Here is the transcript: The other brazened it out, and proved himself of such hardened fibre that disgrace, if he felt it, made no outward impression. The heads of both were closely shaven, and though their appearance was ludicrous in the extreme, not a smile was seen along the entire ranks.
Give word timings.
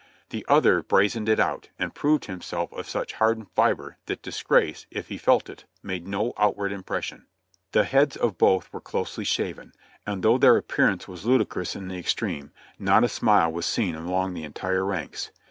The 0.31 0.43
other 0.49 0.81
brazened 0.81 1.29
it 1.29 1.39
out, 1.39 1.69
and 1.77 1.93
proved 1.93 2.25
himself 2.25 2.71
of 2.73 2.89
such 2.89 3.13
hardened 3.13 3.51
fibre 3.51 3.97
that 4.07 4.23
disgrace, 4.23 4.87
if 4.89 5.09
he 5.09 5.17
felt 5.19 5.47
it, 5.47 5.65
made 5.83 6.07
no 6.07 6.33
outward 6.37 6.71
impression. 6.71 7.27
The 7.71 7.83
heads 7.83 8.17
of 8.17 8.35
both 8.39 8.73
were 8.73 8.81
closely 8.81 9.25
shaven, 9.25 9.73
and 10.07 10.23
though 10.23 10.39
their 10.39 10.57
appearance 10.57 11.07
was 11.07 11.27
ludicrous 11.27 11.75
in 11.75 11.87
the 11.87 11.99
extreme, 11.99 12.51
not 12.79 13.03
a 13.03 13.07
smile 13.07 13.51
was 13.51 13.67
seen 13.67 13.93
along 13.93 14.33
the 14.33 14.41
entire 14.43 14.83
ranks. 14.83 15.29